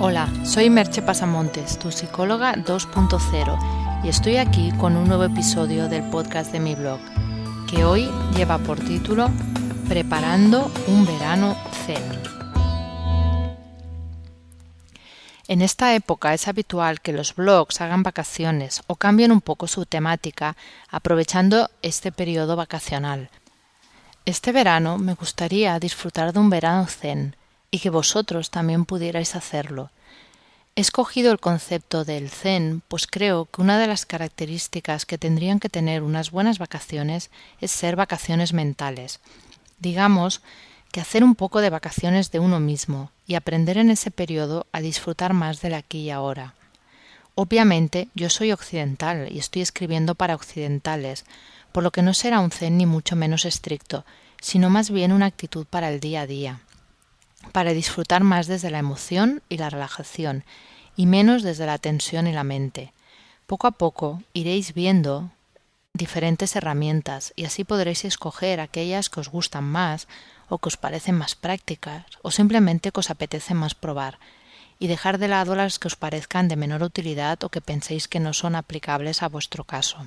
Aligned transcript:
Hola, 0.00 0.32
soy 0.44 0.70
Merche 0.70 1.02
Pasamontes, 1.02 1.76
tu 1.76 1.90
psicóloga 1.90 2.54
2.0, 2.54 4.04
y 4.04 4.08
estoy 4.08 4.36
aquí 4.36 4.70
con 4.78 4.96
un 4.96 5.08
nuevo 5.08 5.24
episodio 5.24 5.88
del 5.88 6.08
podcast 6.08 6.52
de 6.52 6.60
mi 6.60 6.76
blog, 6.76 7.00
que 7.68 7.84
hoy 7.84 8.08
lleva 8.36 8.58
por 8.58 8.78
título 8.78 9.28
Preparando 9.88 10.70
un 10.86 11.04
verano 11.04 11.56
zen. 11.84 12.04
En 15.48 15.62
esta 15.62 15.92
época 15.96 16.32
es 16.32 16.46
habitual 16.46 17.00
que 17.00 17.12
los 17.12 17.34
blogs 17.34 17.80
hagan 17.80 18.04
vacaciones 18.04 18.84
o 18.86 18.94
cambien 18.94 19.32
un 19.32 19.40
poco 19.40 19.66
su 19.66 19.84
temática 19.84 20.56
aprovechando 20.90 21.70
este 21.82 22.12
periodo 22.12 22.54
vacacional. 22.54 23.30
Este 24.24 24.52
verano 24.52 24.96
me 24.96 25.14
gustaría 25.14 25.76
disfrutar 25.80 26.32
de 26.32 26.38
un 26.38 26.50
verano 26.50 26.86
zen, 26.86 27.34
y 27.70 27.80
que 27.80 27.90
vosotros 27.90 28.50
también 28.50 28.84
pudierais 28.84 29.34
hacerlo. 29.36 29.90
He 30.78 30.80
escogido 30.80 31.32
el 31.32 31.40
concepto 31.40 32.04
del 32.04 32.30
zen, 32.30 32.82
pues 32.86 33.06
creo 33.06 33.46
que 33.46 33.60
una 33.60 33.78
de 33.78 33.88
las 33.88 34.06
características 34.06 35.06
que 35.06 35.18
tendrían 35.18 35.58
que 35.58 35.68
tener 35.68 36.02
unas 36.02 36.30
buenas 36.30 36.58
vacaciones 36.58 37.30
es 37.60 37.72
ser 37.72 37.96
vacaciones 37.96 38.52
mentales. 38.52 39.18
Digamos 39.80 40.40
que 40.92 41.00
hacer 41.00 41.24
un 41.24 41.34
poco 41.34 41.60
de 41.60 41.70
vacaciones 41.70 42.30
de 42.30 42.38
uno 42.38 42.60
mismo 42.60 43.10
y 43.26 43.34
aprender 43.34 43.76
en 43.76 43.90
ese 43.90 44.10
periodo 44.10 44.66
a 44.72 44.80
disfrutar 44.80 45.32
más 45.32 45.60
del 45.60 45.74
aquí 45.74 45.98
y 45.98 46.10
ahora. 46.10 46.54
Obviamente 47.34 48.08
yo 48.14 48.30
soy 48.30 48.52
occidental 48.52 49.28
y 49.30 49.38
estoy 49.38 49.62
escribiendo 49.62 50.14
para 50.14 50.34
occidentales, 50.34 51.24
por 51.72 51.82
lo 51.82 51.90
que 51.90 52.02
no 52.02 52.14
será 52.14 52.40
un 52.40 52.52
zen 52.52 52.78
ni 52.78 52.86
mucho 52.86 53.16
menos 53.16 53.44
estricto, 53.44 54.04
sino 54.40 54.70
más 54.70 54.90
bien 54.90 55.12
una 55.12 55.26
actitud 55.26 55.66
para 55.68 55.90
el 55.90 55.98
día 55.98 56.22
a 56.22 56.26
día 56.26 56.60
para 57.52 57.72
disfrutar 57.72 58.24
más 58.24 58.46
desde 58.46 58.70
la 58.70 58.78
emoción 58.78 59.42
y 59.48 59.58
la 59.58 59.70
relajación 59.70 60.44
y 60.96 61.06
menos 61.06 61.42
desde 61.42 61.66
la 61.66 61.78
tensión 61.78 62.26
y 62.26 62.32
la 62.32 62.44
mente. 62.44 62.92
Poco 63.46 63.66
a 63.66 63.72
poco 63.72 64.22
iréis 64.34 64.74
viendo 64.74 65.30
diferentes 65.94 66.54
herramientas 66.56 67.32
y 67.36 67.44
así 67.44 67.64
podréis 67.64 68.04
escoger 68.04 68.60
aquellas 68.60 69.10
que 69.10 69.20
os 69.20 69.28
gustan 69.28 69.64
más 69.64 70.08
o 70.48 70.58
que 70.58 70.68
os 70.68 70.76
parecen 70.76 71.16
más 71.16 71.34
prácticas 71.34 72.04
o 72.22 72.30
simplemente 72.30 72.92
que 72.92 73.00
os 73.00 73.10
apetece 73.10 73.54
más 73.54 73.74
probar 73.74 74.18
y 74.78 74.86
dejar 74.86 75.18
de 75.18 75.28
lado 75.28 75.54
las 75.54 75.78
que 75.78 75.88
os 75.88 75.96
parezcan 75.96 76.48
de 76.48 76.56
menor 76.56 76.82
utilidad 76.82 77.42
o 77.42 77.48
que 77.48 77.60
penséis 77.60 78.06
que 78.06 78.20
no 78.20 78.32
son 78.32 78.54
aplicables 78.54 79.22
a 79.22 79.28
vuestro 79.28 79.64
caso. 79.64 80.06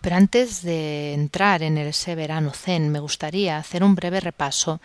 Pero 0.00 0.16
antes 0.16 0.62
de 0.62 1.14
entrar 1.14 1.62
en 1.62 1.78
ese 1.78 2.14
verano 2.14 2.52
zen 2.52 2.90
me 2.90 3.00
gustaría 3.00 3.58
hacer 3.58 3.82
un 3.82 3.94
breve 3.94 4.20
repaso 4.20 4.80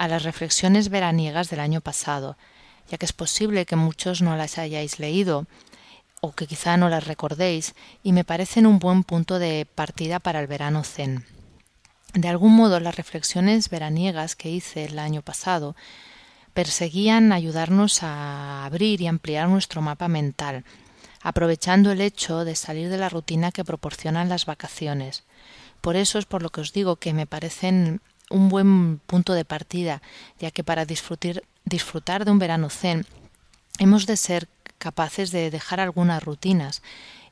a 0.00 0.08
las 0.08 0.22
reflexiones 0.22 0.88
veraniegas 0.88 1.50
del 1.50 1.60
año 1.60 1.82
pasado, 1.82 2.38
ya 2.88 2.96
que 2.96 3.04
es 3.04 3.12
posible 3.12 3.66
que 3.66 3.76
muchos 3.76 4.22
no 4.22 4.34
las 4.34 4.56
hayáis 4.56 4.98
leído 4.98 5.46
o 6.22 6.32
que 6.32 6.46
quizá 6.46 6.78
no 6.78 6.88
las 6.88 7.06
recordéis 7.06 7.74
y 8.02 8.14
me 8.14 8.24
parecen 8.24 8.64
un 8.64 8.78
buen 8.78 9.04
punto 9.04 9.38
de 9.38 9.66
partida 9.74 10.18
para 10.18 10.40
el 10.40 10.46
verano 10.46 10.84
zen. 10.84 11.26
De 12.14 12.28
algún 12.28 12.56
modo 12.56 12.80
las 12.80 12.96
reflexiones 12.96 13.68
veraniegas 13.68 14.36
que 14.36 14.48
hice 14.48 14.86
el 14.86 14.98
año 14.98 15.20
pasado 15.20 15.76
perseguían 16.54 17.30
ayudarnos 17.30 18.02
a 18.02 18.64
abrir 18.64 19.02
y 19.02 19.06
ampliar 19.06 19.50
nuestro 19.50 19.82
mapa 19.82 20.08
mental, 20.08 20.64
aprovechando 21.20 21.92
el 21.92 22.00
hecho 22.00 22.46
de 22.46 22.56
salir 22.56 22.88
de 22.88 22.96
la 22.96 23.10
rutina 23.10 23.52
que 23.52 23.66
proporcionan 23.66 24.30
las 24.30 24.46
vacaciones. 24.46 25.24
Por 25.82 25.96
eso 25.96 26.18
es 26.18 26.24
por 26.24 26.42
lo 26.42 26.48
que 26.48 26.62
os 26.62 26.72
digo 26.72 26.96
que 26.96 27.12
me 27.12 27.26
parecen 27.26 28.00
un 28.30 28.48
buen 28.48 28.98
punto 29.06 29.34
de 29.34 29.44
partida, 29.44 30.00
ya 30.38 30.50
que 30.50 30.64
para 30.64 30.86
disfrutar, 30.86 31.42
disfrutar 31.64 32.24
de 32.24 32.30
un 32.30 32.38
verano 32.38 32.70
zen 32.70 33.04
hemos 33.78 34.06
de 34.06 34.16
ser 34.16 34.48
capaces 34.78 35.30
de 35.30 35.50
dejar 35.50 35.80
algunas 35.80 36.22
rutinas 36.22 36.82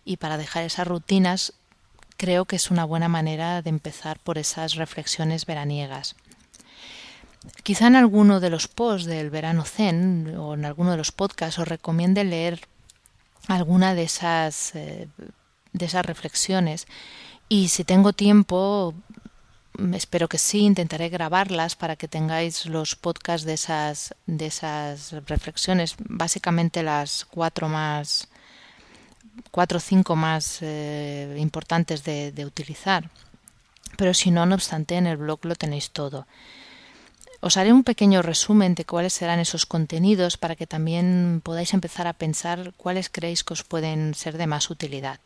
y 0.04 0.18
para 0.18 0.36
dejar 0.36 0.64
esas 0.64 0.86
rutinas 0.86 1.54
creo 2.16 2.44
que 2.44 2.56
es 2.56 2.70
una 2.70 2.84
buena 2.84 3.08
manera 3.08 3.62
de 3.62 3.70
empezar 3.70 4.18
por 4.18 4.38
esas 4.38 4.74
reflexiones 4.74 5.46
veraniegas. 5.46 6.16
Quizá 7.62 7.86
en 7.86 7.96
alguno 7.96 8.40
de 8.40 8.50
los 8.50 8.66
posts 8.66 9.06
del 9.06 9.30
verano 9.30 9.64
zen 9.64 10.34
o 10.36 10.54
en 10.54 10.64
alguno 10.64 10.90
de 10.90 10.96
los 10.96 11.12
podcasts 11.12 11.58
os 11.58 11.68
recomiende 11.68 12.24
leer 12.24 12.60
alguna 13.46 13.94
de 13.94 14.02
esas 14.02 14.74
eh, 14.74 15.08
de 15.72 15.84
esas 15.84 16.04
reflexiones 16.04 16.86
y 17.48 17.68
si 17.68 17.84
tengo 17.84 18.12
tiempo 18.12 18.94
espero 19.94 20.28
que 20.28 20.38
sí, 20.38 20.60
intentaré 20.60 21.08
grabarlas 21.08 21.76
para 21.76 21.96
que 21.96 22.08
tengáis 22.08 22.66
los 22.66 22.96
podcasts 22.96 23.46
de 23.46 23.54
esas, 23.54 24.14
de 24.26 24.46
esas 24.46 25.12
reflexiones, 25.26 25.94
básicamente 25.98 26.82
las 26.82 27.24
cuatro 27.24 27.68
más 27.68 28.28
cuatro 29.52 29.78
o 29.78 29.80
cinco 29.80 30.16
más 30.16 30.58
eh, 30.62 31.36
importantes 31.38 32.02
de 32.02 32.44
utilizar. 32.44 33.08
Pero 33.96 34.12
si 34.14 34.30
no, 34.30 34.46
no 34.46 34.54
obstante, 34.54 34.96
en 34.96 35.06
el 35.06 35.16
blog 35.16 35.44
lo 35.44 35.54
tenéis 35.54 35.90
todo. 35.90 36.26
Os 37.40 37.56
haré 37.56 37.72
un 37.72 37.84
pequeño 37.84 38.20
resumen 38.22 38.74
de 38.74 38.84
cuáles 38.84 39.12
serán 39.12 39.38
esos 39.38 39.64
contenidos 39.64 40.36
para 40.36 40.56
que 40.56 40.66
también 40.66 41.40
podáis 41.44 41.72
empezar 41.72 42.08
a 42.08 42.12
pensar 42.12 42.74
cuáles 42.76 43.10
creéis 43.10 43.44
que 43.44 43.54
os 43.54 43.62
pueden 43.62 44.14
ser 44.14 44.38
de 44.38 44.48
más 44.48 44.70
utilidad. 44.70 45.20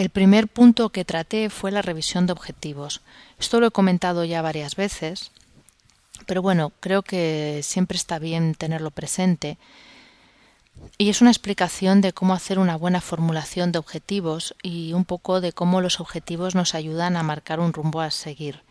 El 0.00 0.08
primer 0.08 0.48
punto 0.48 0.88
que 0.88 1.04
traté 1.04 1.50
fue 1.50 1.70
la 1.70 1.82
revisión 1.82 2.24
de 2.24 2.32
objetivos. 2.32 3.02
Esto 3.38 3.60
lo 3.60 3.66
he 3.66 3.70
comentado 3.70 4.24
ya 4.24 4.40
varias 4.40 4.74
veces, 4.74 5.30
pero 6.24 6.40
bueno, 6.40 6.72
creo 6.80 7.02
que 7.02 7.60
siempre 7.62 7.98
está 7.98 8.18
bien 8.18 8.54
tenerlo 8.54 8.92
presente. 8.92 9.58
Y 10.96 11.10
es 11.10 11.20
una 11.20 11.28
explicación 11.28 12.00
de 12.00 12.14
cómo 12.14 12.32
hacer 12.32 12.58
una 12.58 12.76
buena 12.76 13.02
formulación 13.02 13.72
de 13.72 13.78
objetivos 13.78 14.54
y 14.62 14.94
un 14.94 15.04
poco 15.04 15.42
de 15.42 15.52
cómo 15.52 15.82
los 15.82 16.00
objetivos 16.00 16.54
nos 16.54 16.74
ayudan 16.74 17.14
a 17.18 17.22
marcar 17.22 17.60
un 17.60 17.74
rumbo 17.74 18.00
a 18.00 18.10
seguir. 18.10 18.62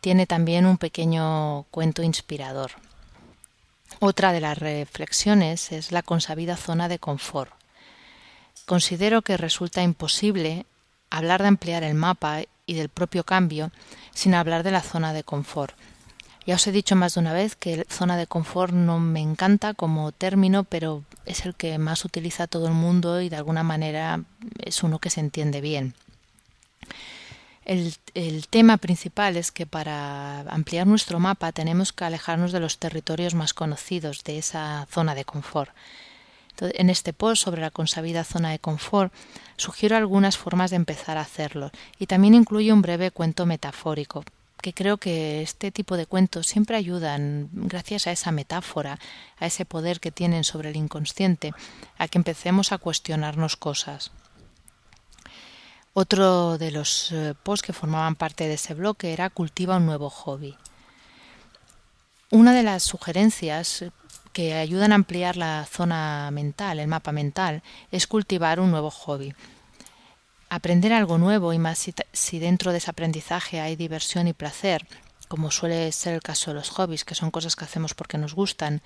Tiene 0.00 0.26
también 0.26 0.66
un 0.66 0.78
pequeño 0.78 1.62
cuento 1.70 2.02
inspirador. 2.02 2.72
Otra 4.00 4.32
de 4.32 4.40
las 4.40 4.58
reflexiones 4.58 5.70
es 5.70 5.92
la 5.92 6.02
consabida 6.02 6.56
zona 6.56 6.88
de 6.88 6.98
confort. 6.98 7.52
Considero 8.66 9.22
que 9.22 9.36
resulta 9.36 9.84
imposible 9.84 10.66
hablar 11.12 11.42
de 11.42 11.48
ampliar 11.48 11.84
el 11.84 11.94
mapa 11.94 12.42
y 12.64 12.74
del 12.74 12.88
propio 12.88 13.24
cambio 13.24 13.70
sin 14.12 14.34
hablar 14.34 14.62
de 14.62 14.70
la 14.70 14.80
zona 14.80 15.12
de 15.12 15.24
confort. 15.24 15.76
Ya 16.46 16.56
os 16.56 16.66
he 16.66 16.72
dicho 16.72 16.96
más 16.96 17.14
de 17.14 17.20
una 17.20 17.32
vez 17.32 17.54
que 17.54 17.86
zona 17.88 18.16
de 18.16 18.26
confort 18.26 18.72
no 18.72 18.98
me 18.98 19.20
encanta 19.20 19.74
como 19.74 20.10
término, 20.10 20.64
pero 20.64 21.04
es 21.24 21.44
el 21.44 21.54
que 21.54 21.78
más 21.78 22.04
utiliza 22.04 22.46
todo 22.46 22.66
el 22.66 22.72
mundo 22.72 23.20
y 23.20 23.28
de 23.28 23.36
alguna 23.36 23.62
manera 23.62 24.24
es 24.58 24.82
uno 24.82 24.98
que 24.98 25.10
se 25.10 25.20
entiende 25.20 25.60
bien. 25.60 25.94
El, 27.64 27.94
el, 28.14 28.48
tema 28.48 28.76
principal 28.78 29.36
es 29.36 29.52
que 29.52 29.66
para 29.66 30.40
ampliar 30.40 30.84
nuestro 30.86 31.20
mapa 31.20 31.52
tenemos 31.52 31.92
que 31.92 32.04
alejarnos 32.04 32.50
de 32.50 32.58
los 32.58 32.78
territorios 32.78 33.34
más 33.34 33.54
conocidos 33.54 34.24
de 34.24 34.38
esa 34.38 34.88
zona 34.90 35.14
de 35.14 35.24
confort 35.24 35.70
en 36.60 36.90
este 36.90 37.12
post 37.12 37.42
sobre 37.42 37.60
la 37.60 37.70
consabida 37.70 38.24
zona 38.24 38.50
de 38.50 38.58
confort 38.58 39.12
sugiero 39.56 39.96
algunas 39.96 40.36
formas 40.36 40.70
de 40.70 40.76
empezar 40.76 41.18
a 41.18 41.22
hacerlo 41.22 41.70
y 41.98 42.06
también 42.06 42.34
incluye 42.34 42.72
un 42.72 42.82
breve 42.82 43.10
cuento 43.10 43.46
metafórico 43.46 44.24
que 44.62 44.72
creo 44.72 44.96
que 44.96 45.42
este 45.42 45.72
tipo 45.72 45.96
de 45.96 46.06
cuentos 46.06 46.46
siempre 46.46 46.76
ayudan, 46.76 47.50
gracias 47.52 48.06
a 48.06 48.12
esa 48.12 48.30
metáfora, 48.30 48.98
a 49.38 49.46
ese 49.46 49.64
poder 49.64 49.98
que 49.98 50.12
tienen 50.12 50.44
sobre 50.44 50.70
el 50.70 50.76
inconsciente, 50.76 51.52
a 51.98 52.06
que 52.06 52.16
empecemos 52.16 52.70
a 52.70 52.78
cuestionarnos 52.78 53.56
cosas. 53.56 54.12
Otro 55.94 56.56
de 56.58 56.70
los 56.70 57.10
eh, 57.12 57.34
posts 57.42 57.66
que 57.66 57.72
formaban 57.72 58.14
parte 58.14 58.46
de 58.46 58.54
ese 58.54 58.72
bloque 58.72 59.12
era 59.12 59.28
cultiva 59.28 59.76
un 59.76 59.84
nuevo 59.84 60.08
hobby. 60.08 60.56
Una 62.30 62.54
de 62.54 62.62
las 62.62 62.84
sugerencias 62.84 63.84
que 64.32 64.54
ayudan 64.54 64.92
a 64.92 64.96
ampliar 64.96 65.36
la 65.36 65.66
zona 65.66 66.30
mental, 66.30 66.80
el 66.80 66.88
mapa 66.88 67.12
mental, 67.12 67.62
es 67.90 68.06
cultivar 68.06 68.60
un 68.60 68.70
nuevo 68.70 68.90
hobby. 68.90 69.34
Aprender 70.48 70.92
algo 70.92 71.18
nuevo 71.18 71.52
y 71.52 71.58
más 71.58 71.88
si, 72.12 72.38
dentro 72.38 72.72
de 72.72 72.78
ese 72.78 72.90
aprendizaje 72.90 73.60
hay 73.60 73.76
diversión 73.76 74.28
y 74.28 74.32
placer, 74.32 74.86
como 75.28 75.50
suele 75.50 75.90
ser 75.92 76.14
el 76.14 76.22
caso 76.22 76.50
de 76.50 76.56
los 76.56 76.70
hobbies, 76.70 77.04
que 77.04 77.14
son 77.14 77.30
cosas 77.30 77.56
que 77.56 77.64
hacemos 77.64 77.94
porque 77.94 78.18
nos 78.18 78.34
gustan, 78.34 78.82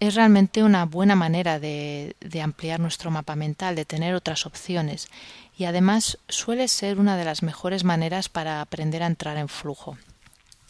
es 0.00 0.14
realmente 0.14 0.62
una 0.62 0.84
buena 0.84 1.16
manera 1.16 1.58
de, 1.58 2.14
de, 2.20 2.40
ampliar 2.40 2.78
nuestro 2.78 3.10
mapa 3.10 3.34
mental, 3.34 3.74
de 3.74 3.84
tener 3.84 4.14
otras 4.14 4.46
opciones 4.46 5.08
y 5.56 5.64
además 5.64 6.18
suele 6.28 6.68
ser 6.68 7.00
una 7.00 7.16
de 7.16 7.24
las 7.24 7.42
mejores 7.42 7.82
maneras 7.82 8.28
para 8.28 8.60
aprender 8.60 9.02
a 9.02 9.06
entrar 9.06 9.36
en 9.36 9.48
flujo. 9.48 9.98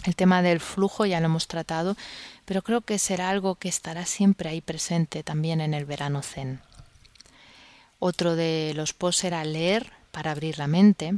El 0.04 0.16
tema 0.16 0.42
del 0.42 0.60
flujo 0.60 1.06
ya 1.06 1.20
lo 1.20 1.26
hemos 1.26 1.48
tratado 1.48 1.96
pero 2.48 2.62
creo 2.62 2.80
que 2.80 2.98
será 2.98 3.28
algo 3.28 3.56
que 3.56 3.68
estará 3.68 4.06
siempre 4.06 4.48
ahí 4.48 4.62
presente 4.62 5.22
también 5.22 5.60
en 5.60 5.74
el 5.74 5.84
verano 5.84 6.22
zen. 6.22 6.62
Otro 7.98 8.36
de 8.36 8.72
los 8.74 8.94
posts 8.94 9.24
era 9.24 9.44
leer 9.44 9.92
para 10.12 10.30
abrir 10.30 10.58
la 10.58 10.66
mente. 10.66 11.12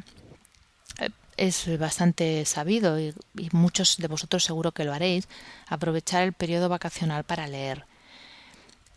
Eh, 0.98 1.10
es 1.36 1.78
bastante 1.78 2.44
sabido 2.46 2.98
y, 2.98 3.14
muchos 3.52 3.98
de 3.98 4.08
vosotros 4.08 4.42
seguro 4.42 4.72
que 4.72 4.82
lo 4.82 4.92
haréis, 4.92 5.28
aprovechar 5.68 6.24
el 6.24 6.32
periodo 6.32 6.68
vacacional 6.68 7.22
para 7.22 7.46
leer. 7.46 7.84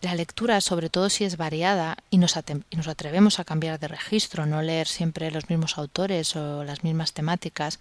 La 0.01 0.15
lectura, 0.15 0.59
sobre 0.59 0.89
todo 0.89 1.12
si 1.12 1.25
es 1.25 1.38
variada 1.38 1.97
y 2.09 2.18
nos, 2.18 2.35
nos, 2.71 2.88
atrevemos 2.88 3.39
a 3.39 3.44
cambiar 3.44 3.80
de 3.80 3.89
registro, 3.89 4.47
no 4.47 4.63
leer 4.63 4.88
siempre 4.88 5.30
los 5.30 5.51
mismos 5.51 5.77
autores 5.77 6.35
o 6.35 6.63
las 6.63 6.83
mismas 6.83 7.13
temáticas, 7.13 7.80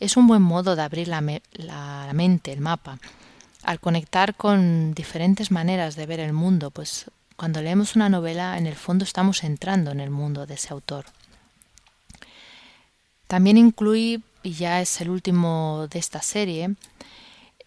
es 0.00 0.16
un 0.16 0.26
buen 0.26 0.42
modo 0.42 0.76
de 0.76 0.82
abrir 0.82 1.08
la, 1.08 1.22
la 1.52 2.12
mente, 2.12 2.52
el 2.52 2.60
mapa. 2.60 2.98
Al 3.62 3.80
conectar 3.80 4.34
con 4.34 4.94
diferentes 4.94 5.50
maneras 5.50 5.96
de 5.96 6.06
ver 6.06 6.20
el 6.20 6.32
mundo, 6.32 6.70
pues 6.70 7.10
cuando 7.36 7.60
leemos 7.60 7.96
una 7.96 8.08
novela, 8.08 8.56
en 8.58 8.66
el 8.66 8.76
fondo 8.76 9.04
estamos 9.04 9.44
entrando 9.44 9.90
en 9.90 10.00
el 10.00 10.10
mundo 10.10 10.46
de 10.46 10.54
ese 10.54 10.72
autor. 10.72 11.04
También 13.26 13.58
incluí, 13.58 14.22
y 14.42 14.52
ya 14.52 14.80
es 14.80 15.00
el 15.00 15.10
último 15.10 15.88
de 15.90 15.98
esta 15.98 16.22
serie, 16.22 16.74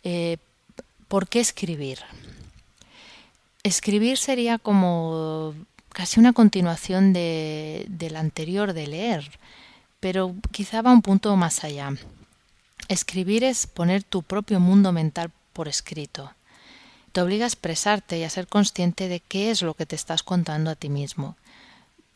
eh, 0.03 0.37
¿por 1.07 1.27
qué 1.27 1.39
escribir? 1.39 1.99
Escribir 3.63 4.17
sería 4.17 4.57
como 4.57 5.53
casi 5.89 6.19
una 6.19 6.33
continuación 6.33 7.11
de, 7.11 7.85
del 7.89 8.15
anterior 8.15 8.73
de 8.73 8.87
leer, 8.87 9.31
pero 9.99 10.33
quizá 10.51 10.81
va 10.81 10.93
un 10.93 11.01
punto 11.01 11.35
más 11.35 11.63
allá. 11.63 11.91
Escribir 12.89 13.45
es 13.45 13.65
poner 13.65 14.03
tu 14.03 14.21
propio 14.21 14.59
mundo 14.59 14.91
mental 14.91 15.31
por 15.53 15.69
escrito. 15.69 16.33
Te 17.13 17.21
obliga 17.21 17.45
a 17.45 17.47
expresarte 17.47 18.19
y 18.19 18.23
a 18.23 18.29
ser 18.29 18.47
consciente 18.47 19.07
de 19.07 19.21
qué 19.21 19.49
es 19.49 19.61
lo 19.61 19.73
que 19.73 19.85
te 19.85 19.95
estás 19.95 20.21
contando 20.21 20.69
a 20.69 20.75
ti 20.75 20.89
mismo 20.89 21.37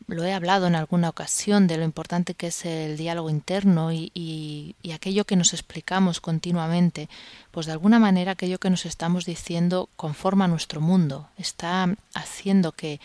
lo 0.06 0.24
he 0.24 0.32
hablado 0.32 0.66
en 0.66 0.74
alguna 0.74 1.08
ocasión 1.08 1.66
de 1.66 1.78
lo 1.78 1.84
importante 1.84 2.34
que 2.34 2.48
es 2.48 2.64
el 2.64 2.96
diálogo 2.96 3.30
interno 3.30 3.92
y, 3.92 4.74
aquello 4.92 5.24
que 5.24 5.36
nos 5.36 5.52
explicamos 5.52 6.20
continuamente, 6.20 7.08
pues 7.50 7.66
de 7.66 7.72
alguna 7.72 7.98
manera 7.98 8.32
aquello 8.32 8.58
que 8.58 8.70
nos 8.70 8.86
estamos 8.86 9.24
diciendo 9.24 9.88
conforma 9.96 10.46
nuestro 10.46 10.80
mundo, 10.80 11.28
está 11.36 11.94
haciendo 12.14 12.72
que, 12.72 13.00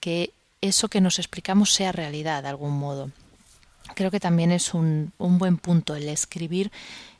que 0.00 0.30
eso 0.60 0.88
que 0.88 1.00
nos 1.00 1.18
explicamos 1.18 1.72
sea 1.72 1.92
realidad 1.92 2.42
de 2.42 2.48
algún 2.50 2.78
modo. 2.78 3.10
Creo 3.94 4.10
que 4.10 4.20
también 4.20 4.50
es 4.52 4.74
un, 4.74 5.12
un 5.18 5.38
buen 5.38 5.58
punto 5.58 5.94
el 5.94 6.08
escribir 6.08 6.70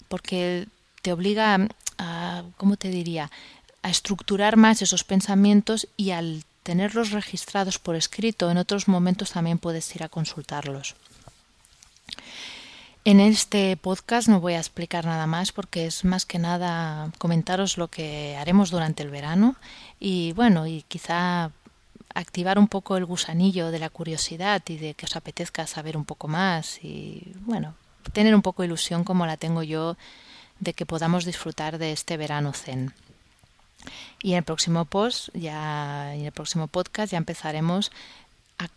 porque 0.08 0.68
te 1.02 1.12
obliga 1.12 1.68
a, 1.98 2.42
¿cómo 2.56 2.76
te 2.76 2.88
diría?, 2.88 3.30
a 3.82 3.90
estructurar 3.90 4.56
más 4.56 4.80
esos 4.80 5.04
pensamientos 5.04 5.88
y 5.96 6.10
al 6.12 6.44
tenerlos 6.62 7.10
registrados 7.10 7.78
por 7.78 7.96
escrito, 7.96 8.50
en 8.50 8.58
otros 8.58 8.86
momentos 8.86 9.32
también 9.32 9.58
puedes 9.58 9.94
ir 9.96 10.04
a 10.04 10.08
consultarlos. 10.08 10.94
En 13.04 13.18
este 13.18 13.76
podcast 13.76 14.28
no 14.28 14.40
voy 14.40 14.52
a 14.54 14.58
explicar 14.58 15.04
nada 15.04 15.26
más 15.26 15.50
porque 15.50 15.86
es 15.86 16.04
más 16.04 16.24
que 16.24 16.38
nada 16.38 17.10
comentaros 17.18 17.76
lo 17.76 17.88
que 17.88 18.36
haremos 18.36 18.70
durante 18.70 19.02
el 19.02 19.10
verano 19.10 19.56
y 19.98 20.32
bueno, 20.34 20.68
y 20.68 20.84
quizá 20.86 21.50
activar 22.14 22.58
un 22.58 22.68
poco 22.68 22.96
el 22.96 23.04
gusanillo 23.04 23.70
de 23.70 23.78
la 23.78 23.90
curiosidad 23.90 24.62
y 24.68 24.76
de 24.76 24.94
que 24.94 25.06
os 25.06 25.16
apetezca 25.16 25.66
saber 25.66 25.96
un 25.96 26.04
poco 26.04 26.28
más 26.28 26.82
y 26.82 27.32
bueno, 27.40 27.74
tener 28.12 28.34
un 28.34 28.42
poco 28.42 28.64
ilusión 28.64 29.04
como 29.04 29.26
la 29.26 29.36
tengo 29.36 29.62
yo 29.62 29.96
de 30.60 30.74
que 30.74 30.86
podamos 30.86 31.24
disfrutar 31.24 31.78
de 31.78 31.92
este 31.92 32.16
verano 32.16 32.52
zen. 32.52 32.92
Y 34.22 34.32
en 34.32 34.38
el 34.38 34.44
próximo 34.44 34.84
post, 34.84 35.28
ya 35.34 36.14
en 36.14 36.24
el 36.24 36.32
próximo 36.32 36.68
podcast 36.68 37.12
ya 37.12 37.18
empezaremos 37.18 37.90
a, 38.58 38.68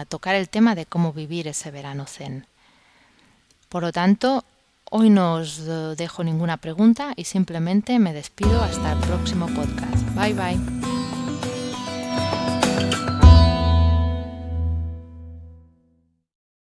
a 0.00 0.04
tocar 0.06 0.34
el 0.34 0.48
tema 0.48 0.74
de 0.74 0.86
cómo 0.86 1.12
vivir 1.12 1.48
ese 1.48 1.70
verano 1.70 2.06
zen. 2.06 2.46
Por 3.68 3.82
lo 3.82 3.92
tanto, 3.92 4.44
hoy 4.90 5.10
no 5.10 5.34
os 5.34 5.64
dejo 5.96 6.24
ninguna 6.24 6.58
pregunta 6.58 7.12
y 7.16 7.24
simplemente 7.24 7.98
me 7.98 8.12
despido 8.12 8.62
hasta 8.62 8.92
el 8.92 8.98
próximo 9.00 9.46
podcast. 9.48 10.14
Bye 10.14 10.34
bye. 10.34 10.91